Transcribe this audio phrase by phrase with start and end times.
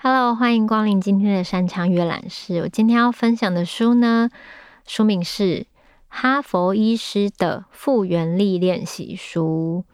[0.00, 2.60] Hello，欢迎光临今天的山羌阅览室。
[2.62, 4.28] 我今天要分享的书呢，
[4.86, 5.66] 书名是。
[6.08, 9.84] 哈佛医师的复原力练习书，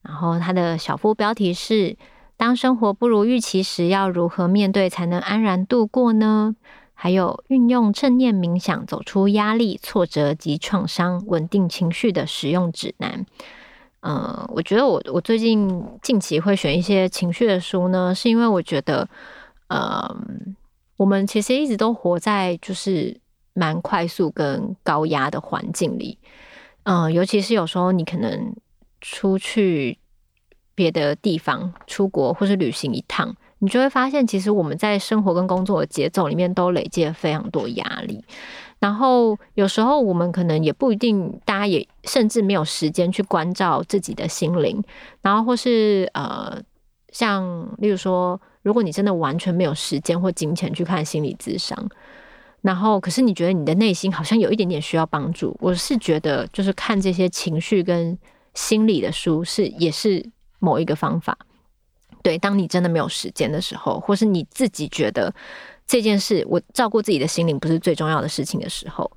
[0.00, 1.98] 然后它的小副标题是：
[2.38, 6.56] 当生活不如预期时，要如何面对才能安然度过呢？
[6.94, 13.26] 还有运用正念冥想走出压力、挫折及创伤，稳定情绪的使用指南。
[14.00, 19.08] 嗯、呃，我觉得我我最近近期会选一些情绪的书呢，是因为我觉得，
[19.68, 20.16] 呃，
[20.96, 23.20] 我们其实一直都活在就是。
[23.56, 26.18] 蛮快速跟高压的环境里，
[26.82, 28.52] 嗯、尤其是有时候你可能
[29.00, 29.96] 出去
[30.74, 38.22] 别的地方出国或是旅行一趟，你就会发现，其实我们在生活跟工作的节奏里面都累积了非常多压力。
[38.78, 44.82] 然后有时候我们可能也不一定，大家也甚至没有时间去关照自己的心灵。
[45.22, 46.60] 然后或是呃，
[47.10, 51.88] 像例如说，如果你真的完全没有时间或金钱去看心理咨商。
[52.60, 55.56] 然后，可是你觉得你的内心好像有一点点需要帮助。
[55.60, 58.18] 我是觉得，就是看这些情绪跟
[58.52, 61.38] 心理的书是也是某一个方法。
[62.24, 65.32] 对，当你真的没有时间的时候，或是你自己觉得
[65.86, 69.10] 这件事我照顾自己的心灵不是最重要的事情的时候，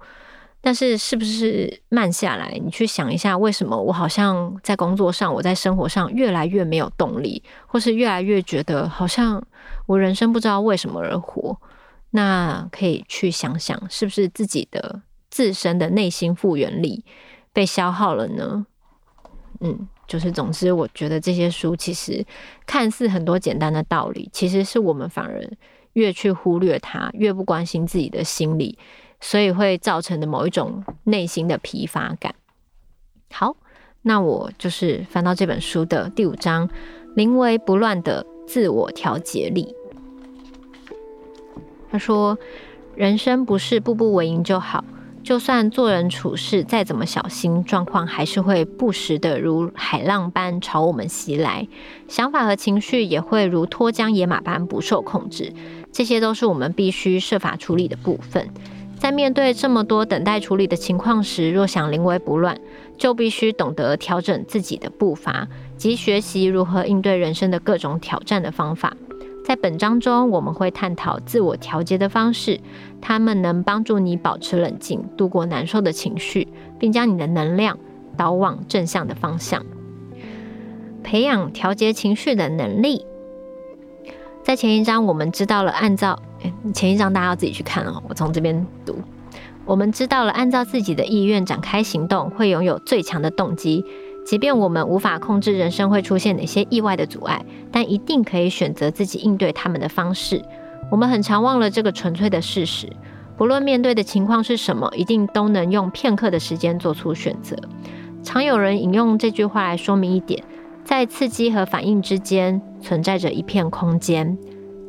[0.60, 9.42] 但是是不是慢下来，你去想一下，为什么我好像在工作上，我在生活上越来越没有动力，或是越来越觉得好像
[9.86, 11.58] 我人生不知道为什么而活？
[12.10, 17.06] 那可以去想想，是不是自己的自身的内心复原力
[17.54, 18.66] 被消耗了呢？
[19.62, 22.26] 嗯，就是总之，我觉得这些书其实
[22.66, 25.44] 看似很多简单的道理，其实是我们反而
[25.94, 28.78] 越去忽略它，越不关心自己的心理，
[29.20, 32.34] 所以会造成的某一种内心的疲乏感。
[33.32, 33.58] 好，
[34.04, 36.70] 那我就是翻到这本书的第五章：
[37.16, 39.76] 临危不乱的自我调节力。
[41.90, 42.38] 他说
[42.96, 44.84] ：“人生不是步步为营就好，
[45.28, 51.68] 就算做人处事再怎么小心，状况还是会不时的如海浪般朝我们袭来，
[52.08, 55.52] 想法和情绪也会如脱缰野马般不受控制。
[55.92, 58.48] 这些都是我们必须设法处理的部分。
[58.98, 62.58] 在面对这么多等待处理的情况时，若想临危不乱，
[62.98, 68.96] 就必须懂得调整自己的步伐，及学习如何应对人生的各种挑战的方法。”
[69.48, 72.60] 在本章中，我们会探讨自我调节的方式，
[73.00, 77.80] 它们能帮助你保持冷静，度过难受的情绪，并将你的能量
[78.18, 79.66] 导往正向的方向。
[81.02, 83.06] 培养调节情绪的能力。
[84.44, 86.22] 在前一章，我们知道了按照，
[86.74, 88.98] 前一章大家要自己去看哦，我从这边读。
[89.64, 93.86] 我们知道了按照自己的意愿展开行动，会拥有最强的动机。
[94.28, 100.44] 即便我们无法控制人生会出现哪些意外的阻碍，但一定可以选择自己应对他们的方式。
[100.92, 102.92] 我们很常忘了这个纯粹的事实。
[103.38, 107.56] 不论面对的情况是什么，一定都能用片刻的时间做出选择。
[108.22, 110.44] 常有人引用这句话来说明一点：
[110.84, 114.38] 在刺激和反应之间存在着一片空间，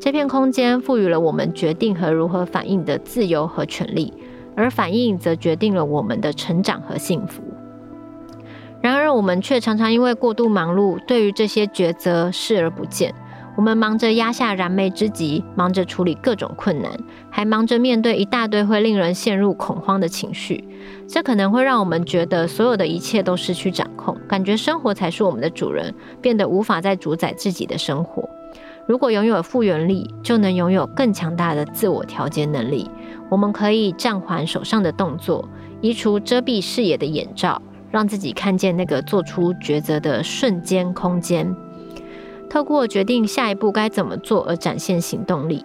[0.00, 4.12] 这片空间赋予了我们决定和如何反应的自由和权利，
[4.56, 7.40] 而反应则决定了我们的成长和幸福。
[9.08, 13.14] 但，我们却常常因为过度忙碌，对于这些抉择视而不见。
[13.56, 16.92] 我们忙着压下燃眉之急，忙着处理各种困难，
[17.30, 20.62] 还忙着面对一大堆会令人陷入恐慌的情绪。
[21.08, 28.28] 这可能会让我们觉得所有的一切都失去掌控，感觉生活才是我们的主人，变得无法再主宰自己的生活。
[28.86, 32.90] 如果拥有复原力，就能拥有更强大的自我调节能力。
[33.30, 35.48] 我们可以暂缓手上的动作，
[35.80, 37.62] 移除遮蔽视野的眼罩。
[37.90, 41.54] 让自己看见那个做出抉择的瞬间空间，
[42.50, 45.64] 透过决定下一步该怎么做而展现行动力。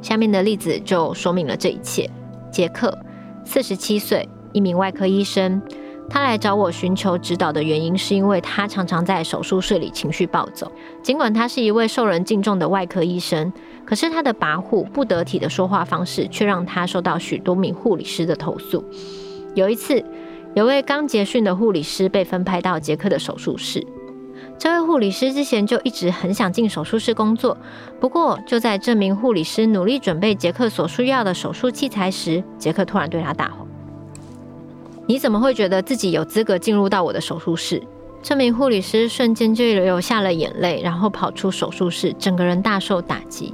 [0.00, 2.10] 下面的例子就说明了这一切。
[2.50, 2.98] 杰克，
[3.44, 5.62] 四十七岁，一名外科医生。
[6.10, 10.70] 他来找我寻求指导的原因，是因为他常常在手术室里情绪暴走。
[11.02, 13.50] 尽管他是一位受人敬重的外科医生，
[13.86, 18.84] 可是他的跋扈不得体的说话方式，却让他受到许多名护理师的投诉。
[19.54, 20.04] 有一次，
[20.54, 23.86] 有位刚结训的护理师被分派到杰克的手术室。
[24.58, 27.56] 这位护理师之前就一直很想进手术室工作，
[27.98, 33.66] 不过就在这名护理师努力准备杰克所需要的手术器材时，杰克突然对他大吼
[35.08, 37.82] ：“你怎么会觉得自己有资格进入到我的手术室？”
[38.22, 43.52] 这名护理师瞬间就流下了眼泪，然后跑出手术室，整个人大受打击。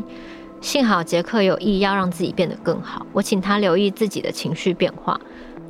[0.60, 5.18] 幸好杰克有意要让自己变得更好，我请他留意自己的情绪变化，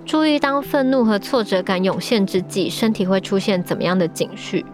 [0.08, 4.64] 注意当愤怒和挫折感涌现之际，身体会出现怎么样的警讯。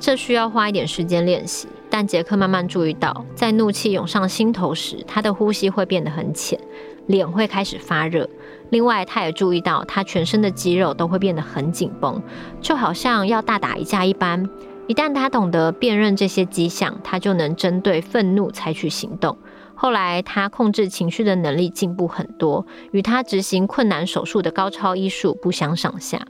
[0.00, 6.58] 这需要花一点时间练习，但杰克慢慢注意到，在怒气涌上心头时，他的呼吸会变得很浅，
[7.06, 8.26] 脸会开始发热。
[8.70, 12.22] 另外，他也注意到他全身的肌肉都会变得很紧绷，
[12.62, 14.48] 就好像要大打一架一般。
[14.86, 19.36] 一旦他懂得辨认这些迹象，他就能针对愤怒采取行动。
[19.80, 26.20] 后来，他控制情绪的能力进步很多，与他执行困难手术的高超医术不相上下。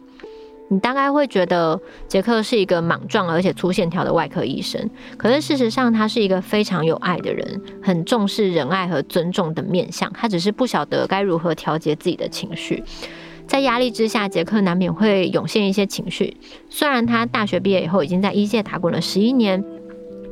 [0.70, 10.12] 你大概会觉得杰克是一个莽撞而且粗线条的外科医生，可是事实上他是一个非常有爱的人，很重视仁爱和尊重的面相。
[10.12, 12.84] 他只是不晓得该如何调节自己的情绪，
[13.46, 16.36] 在压力之下，杰克难免会涌现一些情绪。
[16.68, 19.64] 虽然他大学毕业以后已经在医界打滚了十一年，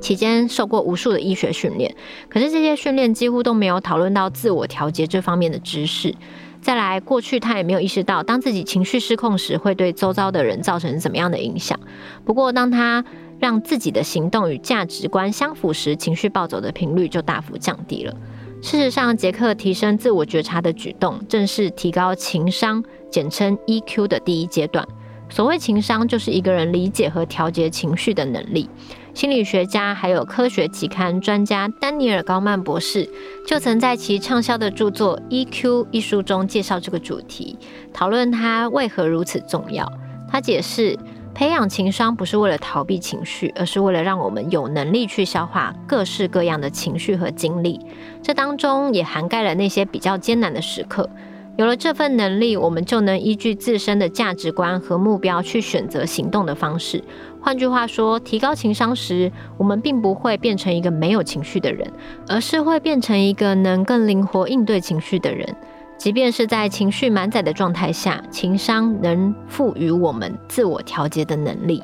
[0.06, 1.93] 期间受过无数的医学训练，
[2.29, 6.14] 可是这些训练几乎都没有讨论到自我调节这方面的知识。
[6.62, 11.76] 再来，过去他也没有意识到，当自己情绪失控时，会对周遭的人造成怎么样的影响。
[12.25, 13.05] 不过，当他
[13.41, 18.14] 让自己的行动与价值观相符时，情绪暴走的频率就大幅降低了。
[18.62, 22.81] 事实上，杰克提升自我觉察的举动，正是提高情商，
[23.11, 24.87] 简称 EQ 的第一阶段。
[25.29, 28.70] 所谓情商，就是一个人理解和调节情绪的能力。
[29.17, 33.09] 心理学家还有科学期刊专家丹尼尔·高曼博士
[33.47, 37.57] 就曾在其畅销的著作《EQ》一书中介绍这个主题，
[37.95, 39.91] 讨论它为何如此重要。
[40.31, 40.99] 他解释，
[41.35, 47.81] 培养情商不是为了逃避情绪，而是为了让我们有能力去消化各式各样的情绪和经历。
[48.23, 51.09] 这当中也涵盖了那些比较艰难的时刻。
[51.57, 57.03] 有了这份能力，我们就能依据自身的价值观和目标去选择行动的方式。
[57.46, 61.88] 换句话说，提高情商时，我们并不会变成一个没有情绪的人，
[62.26, 65.54] 而是会变成一个能更灵活应对情绪的人。
[65.96, 71.81] 即便是在情绪满载的状态下，情商能赋予我们自我调节的能力。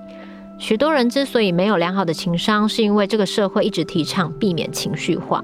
[0.62, 5.42] 许多人之所以没有良好的情商，是因为这个社会一直提倡避免情绪化。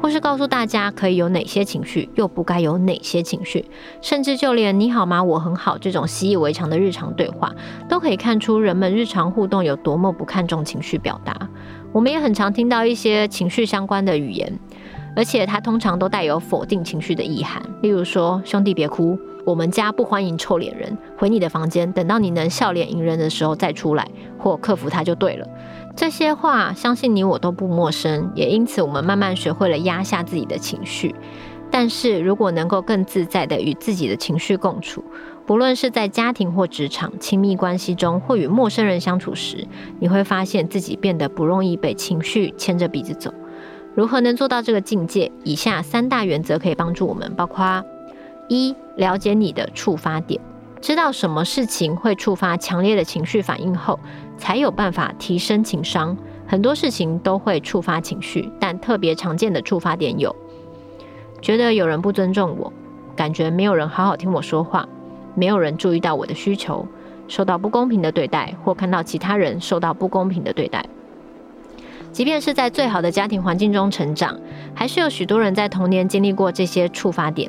[0.00, 3.64] 或是告诉大家可以有哪些情绪，又不该有哪些情绪，
[4.00, 5.20] 甚至就连“你好吗？
[5.24, 7.52] 我很好”这种习以为常的日常对话，
[7.88, 11.36] 都可以看出人们日常互动有多么不看重情绪表达。
[11.90, 14.56] 我们也很常听到一些情绪相关的语言，
[15.16, 24.06] 而且它通常都带有否定情绪的意涵，例如说：“兄弟别哭，我们家不欢迎臭脸人，回你的房间，等到你能笑脸迎人的时候再出来，
[24.38, 25.46] 或克服它就对了。”
[25.96, 31.14] 这些话，相信你我都不陌生，也因此我们慢慢学会了压下自己的情绪。
[31.72, 35.04] 但是如果能够更自在地与自己的情绪共处，
[35.46, 39.66] 不论是在家庭或职场、亲密关系中，或与陌生人相处时，
[40.00, 43.32] 你会发现自己变得不容易被情绪牵着鼻子走。
[43.94, 45.30] 如何能做到这个境界？
[45.44, 47.84] 以下三大原则可以帮助我们，包括：
[48.50, 50.40] 一、了解你的触发点。
[50.80, 54.00] 知道什么事情会触发强烈的情绪反应后，
[54.36, 56.16] 才有办法提升情商。
[56.48, 60.34] 很多事情都会触发情绪，但特别常见的触发点有：
[61.40, 62.72] 觉得有人不尊重我，
[63.14, 64.88] 感觉没有人好好听我说话，
[65.36, 66.84] 没有人注意到我的需求，
[67.28, 70.84] 受到不公平的对待，或看到其他人受到不公平的对待。
[72.10, 74.36] 即便是在最好的家庭环境中成长，
[74.74, 77.48] 还是有许多人在童年经历过这些触发点。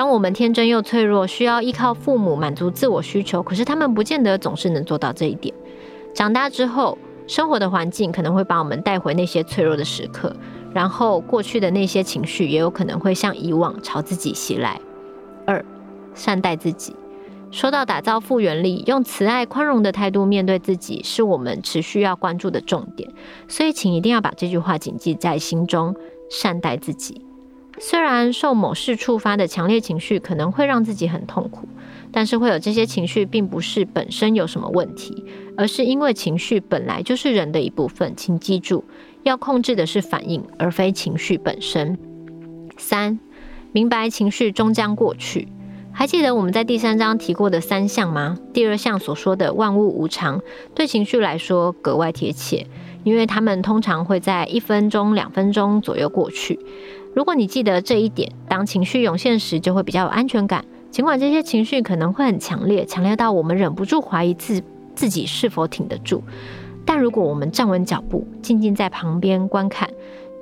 [0.00, 5.54] 当我们天真又脆弱，需要依靠父母满足自我需求，可是他们不见得总是能做到这一点。
[6.14, 10.34] 长大之后，生活的环境可能会把我们带回那些脆弱的时刻，
[10.72, 14.80] 然后过去的那些情绪也有可能会像以往朝自己袭来。
[15.46, 15.62] 二，
[16.14, 16.96] 善待自己。
[17.50, 23.12] 说到打造复原力，用慈爱宽容的态度面对自己，是我们持续要关注的重点。
[23.48, 25.94] 所以，请一定要把这句话谨记在心中：
[26.30, 27.20] 善待自己。
[27.82, 31.66] 虽然受某事触发的强烈情绪可能会让自己很痛苦，
[32.12, 35.24] 但是会有这些情绪，并不是本身有什么问题，
[35.56, 38.12] 而是因为情绪本来就是人的一部分。
[38.14, 38.84] 请记住，
[39.22, 41.98] 要控制的是反应，而非情绪本身。
[42.76, 43.18] 三，
[43.72, 45.48] 明白情绪终将过去。
[45.90, 48.36] 还记得我们在第三章提过的三项吗？
[48.52, 50.42] 第二项所说的万物无常，
[50.74, 52.66] 对情绪来说格外贴切，
[53.04, 56.60] 因为它们通常会在一分钟、两分钟左右过去。
[57.14, 60.64] 如果你记得这一点，当情绪涌现时，就会比较有安全感。
[60.90, 64.62] 尽管这些情绪可能会很强烈，强烈到我们忍不住怀疑自
[64.94, 66.22] 自己是否挺得住，
[66.84, 69.88] 但如果我们站稳脚步，静静在旁边观看，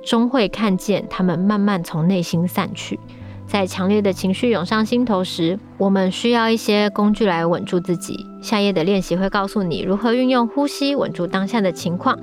[0.05, 2.99] 终会看见它们慢慢从内心散去。
[3.47, 8.25] 在强烈的情绪涌上心头时，我们需要一些工具来稳住自己。
[8.41, 12.19] 下页的练习会告诉你如何运用呼吸稳住当下的情况，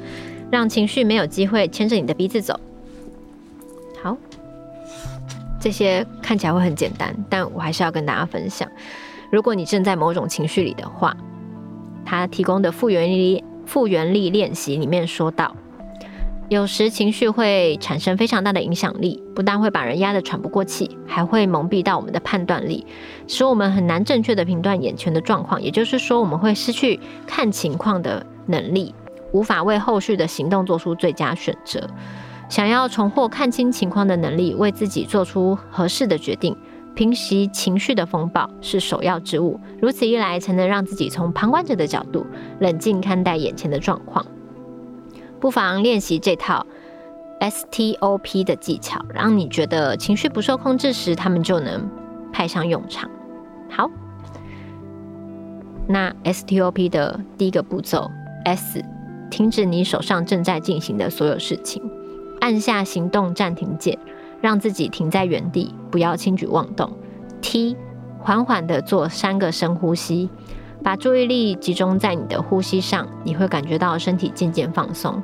[0.50, 2.58] 让情绪没有机会牵着你的鼻子走。
[5.66, 8.70] 这些看起来会很简单，但我还是要跟大家分享。
[9.32, 11.16] 如果你正在某种情绪里的话，
[12.04, 15.56] 他提供的复原力复原力练习里面说到，
[16.48, 22.86] 有时情绪会产生非常大的影响力，不但会把人压得喘不过气，还会蒙蔽到我们的判断力，
[23.26, 25.60] 使我们很难正确地评断眼前的状况。
[25.60, 28.94] 也就是说，我们会失去看情况的能力，
[29.32, 31.90] 无法为后续的行动做出最佳选择。
[32.48, 36.56] 想要重获看清情况的能力，为自己做出合适的决定，
[36.94, 39.60] 平息情绪的风暴是首要之务。
[39.80, 42.24] 如此一来，才能让自己从旁观者的角度
[42.60, 44.24] 冷静看待眼前的状况。
[45.40, 46.64] 不妨练习这套
[47.40, 51.90] STOP 的技巧，让你觉得情绪不受控制时，他们就能
[52.32, 53.10] 派上用场。
[53.68, 53.90] 好，
[55.88, 58.10] 那 STOP 的第一个步骤
[58.44, 58.82] S，
[59.30, 61.82] 停止你手上正在进行的所有事情。
[62.46, 63.98] 按下行动暂停键，
[64.40, 66.88] 让自己停在原地，不要轻举妄动。
[67.40, 67.76] T，
[68.20, 70.30] 缓缓地做三个深呼吸，
[70.80, 75.20] 把注意力集中在你的呼吸上，你会感觉到身体渐渐放松。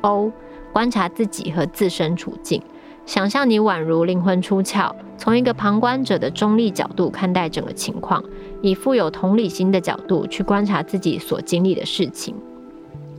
[0.00, 0.32] O，
[0.72, 2.62] 观察自己和自身处境，
[3.04, 8.24] 想象你宛如灵魂出窍，从一个旁观者的中立角度看待整个情况，
[8.62, 12.34] 以富有同理心的角度去观察自己所经历的事情，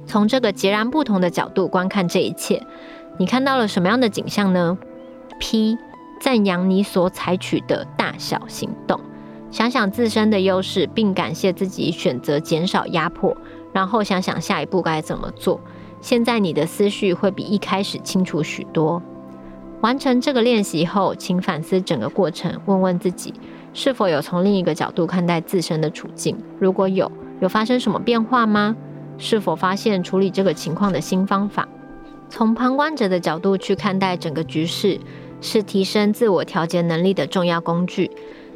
[0.08, 2.60] 从这个截然不同的角度观看这一切。
[3.18, 4.78] 你看到了什么样的景象呢
[5.40, 5.78] ？P，
[6.20, 9.00] 赞扬你所采取的大小行动，
[9.52, 13.38] 想想自身的优势，并感谢自己选择减少压迫，
[13.72, 15.60] 然后想想下一步该怎么做。
[16.02, 19.02] 现在你的思绪会比一开始清楚许多。
[19.82, 23.34] 完成这个练习后，请反思整个过程，问问自己
[23.74, 26.38] 是否有从另一个角度看待自身的处境。
[26.60, 28.76] 如果有，有发生什么变化吗？
[29.18, 31.68] 是否发现处理这个情况的新方法？
[32.30, 35.00] 从旁观者的角度去看待整个局势，
[35.40, 38.10] 是提升自我调节能力的重要工具。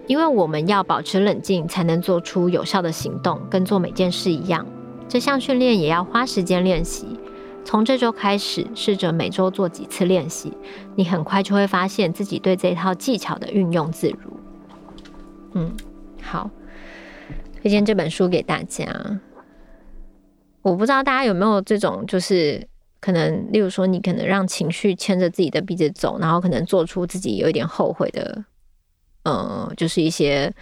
[0.08, 4.66] 因为我们要保持冷静，才能做出有效的行动，跟做每件事一样。
[5.10, 7.20] 这项训练也要花时间练习。
[7.66, 10.54] 从这周开始，试着每周做几次练习，
[10.96, 14.40] 你很快就会发现自己对这套技巧的运用自如。
[15.52, 15.76] 嗯，
[16.22, 16.50] 好，
[17.62, 18.86] 推荐这本书给大家。
[20.62, 22.66] 我不知道大家有没有这种，就是。
[23.08, 28.44] 可能，例如说，你可能让情绪牵着自己的鼻子走，然后可能做出自己有一点后悔的，
[29.24, 30.54] 呃，就是一些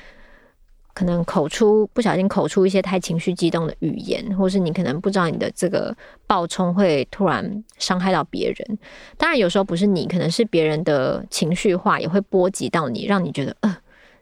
[0.93, 5.97] 可能口出不小心口出一些太情绪激动的语言，或是你可能不知道你的这个
[6.27, 8.77] 暴冲会突然伤害到别人。
[9.17, 13.75] 当然，有时候不是你，可能是别人的情绪化也会波及到你，让你觉得呃，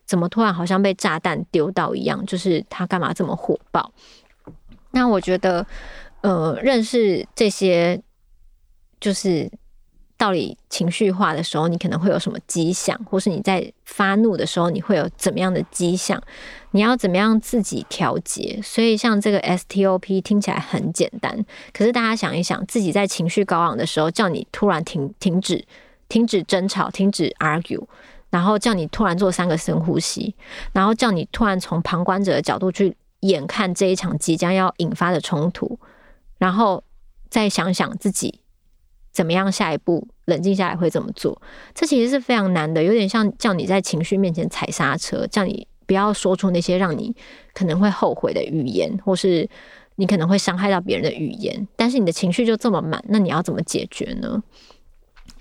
[0.06, 3.92] 怎么突然好像被炸弹丢到一样，就是他干嘛这么火爆？
[4.92, 5.68] 那我觉得。
[6.24, 8.02] 呃，认识这些
[9.04, 9.52] 就是
[10.16, 16.24] 到底情绪化的时候，你可能会有什么迹象，或是你在发怒的时候，你会有怎么样的迹象？
[16.72, 18.62] 你要怎么样自己调节？
[18.64, 25.66] 所以，像这个 STOP 听起来很简单，可是大家想一想，自己在情绪高昂的时候，叫你突然停停止、
[26.08, 27.84] 停止争吵、停止 argue，
[28.30, 30.34] 然后叫你突然做三个深呼吸，
[30.72, 35.78] 然后叫你突然从旁观者的角度去眼看这一场即将要引发的冲突。
[36.38, 36.82] 然后
[37.30, 38.40] 再想想自己
[39.14, 41.40] 怎么样下一步冷静下来会怎么做，
[41.74, 47.16] 这其实是非常难的，有点像叫你在情绪面前踩刹车，叫你不要说出那些让你
[47.54, 49.48] 可能会后悔的语言，或是
[49.96, 51.68] 你可能会伤害到别人的语言。
[51.76, 54.42] 但是你的情绪就这么满，那你要怎么解决呢？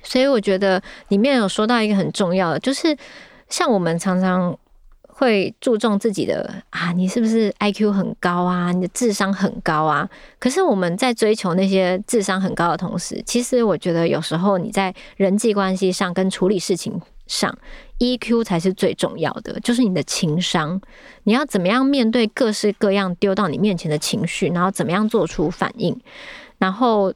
[0.03, 2.97] 所以我觉得里面有说到一个很重要的，就是
[3.49, 4.57] 像我们常常。
[5.23, 8.73] 会注重自己的啊，你是不是 IQ 很高啊？
[8.73, 10.09] 你的智商很高啊？
[10.41, 17.57] 可是我们在追求那些智商很高的同时，其实我觉得有时候你在人际关系上跟处理事情上
[18.01, 20.81] ，EQ 才是最重要的，就是你的情商。
[21.23, 25.97] 你要怎么样面对各式各样丢到你面前的情绪，然后怎么样做出反应，
[26.59, 27.15] 然后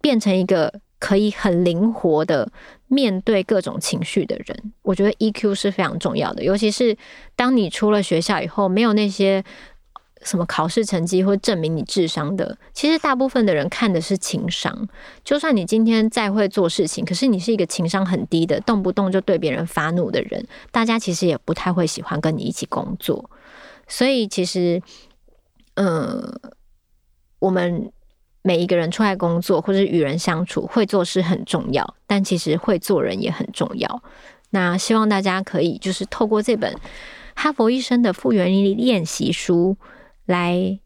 [0.00, 2.50] 变成一个可以很灵活的。
[2.88, 6.44] 面对各种情绪的人，我觉得 EQ 是非常重要的。
[6.44, 6.96] 尤其是
[7.34, 9.42] 当你出了学校以后，没有那些
[10.22, 14.88] 什么考试成绩会证明你智商的，其实大部分的人看的是情商。
[15.24, 23.30] 就算你今天再会做事情，可是你是一个情商很低的，动不动就对别人发怒的人，大家其实也不太会喜欢跟你一起工作。
[23.88, 24.80] 所以其实，
[25.74, 26.38] 嗯，
[27.38, 27.90] 我们。
[28.46, 34.02] 每一个人出来工作或者与人相处，会做事很重要，但其实会做人也很重要。
[34.50, 36.76] 那希望大家可以就是透过这本
[37.34, 39.78] 哈佛医生的复原力练习书，
[40.26, 40.78] 来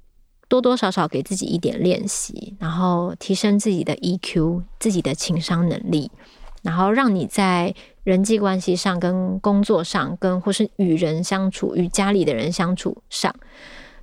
[0.49, 6.13] 多多少少给自己一点练习，然后提升自己的 EQ、自己的情商能力，
[6.63, 7.75] 然后让你在
[8.05, 13.35] 人际关系上、跟工作上、跟或是与人相处、与家里的人相处上，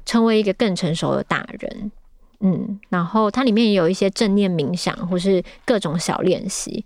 [0.06, 1.90] 成为一个更成熟的大人。
[2.40, 6.86] 嗯，然后它里面也有一些正念冥想，或是各种小练习，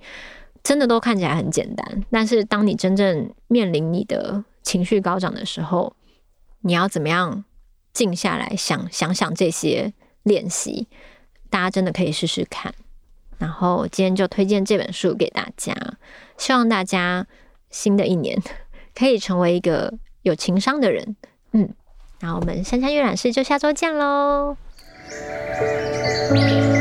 [0.64, 2.04] 真的都看起来很简单。
[2.10, 5.94] 但是当你真正面临你的情绪高涨的时候，
[6.62, 7.44] 你要怎么样
[7.94, 10.88] 静下来想想想这些练习？
[11.50, 12.74] 大家真的可以试试看。
[13.38, 15.74] 然后今天就推荐这本书给大家，
[16.38, 17.26] 希望大家
[17.70, 18.40] 新的一年
[18.94, 21.16] 可以成为一个有情商的人。
[21.54, 21.74] 嗯，
[22.20, 24.58] 那我们香香阅览室就下周见喽。
[25.12, 26.79] Thank you.